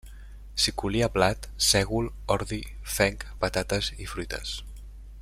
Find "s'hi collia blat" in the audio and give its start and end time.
0.61-1.45